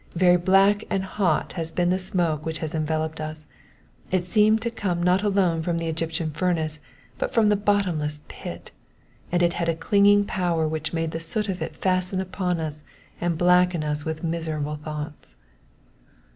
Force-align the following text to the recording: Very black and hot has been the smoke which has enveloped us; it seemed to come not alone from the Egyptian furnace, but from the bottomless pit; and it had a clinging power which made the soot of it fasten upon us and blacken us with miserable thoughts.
Very 0.15 0.37
black 0.37 0.83
and 0.89 1.03
hot 1.03 1.53
has 1.53 1.69
been 1.71 1.91
the 1.91 1.99
smoke 1.99 2.43
which 2.43 2.57
has 2.57 2.73
enveloped 2.73 3.21
us; 3.21 3.45
it 4.09 4.23
seemed 4.23 4.59
to 4.63 4.71
come 4.71 5.03
not 5.03 5.21
alone 5.21 5.61
from 5.61 5.77
the 5.77 5.85
Egyptian 5.85 6.31
furnace, 6.31 6.79
but 7.19 7.31
from 7.35 7.49
the 7.49 7.55
bottomless 7.55 8.19
pit; 8.27 8.71
and 9.31 9.43
it 9.43 9.53
had 9.53 9.69
a 9.69 9.75
clinging 9.75 10.25
power 10.25 10.67
which 10.67 10.91
made 10.91 11.11
the 11.11 11.19
soot 11.19 11.47
of 11.49 11.61
it 11.61 11.75
fasten 11.77 12.19
upon 12.19 12.59
us 12.59 12.81
and 13.21 13.37
blacken 13.37 13.83
us 13.83 14.03
with 14.03 14.23
miserable 14.23 14.77
thoughts. 14.83 15.35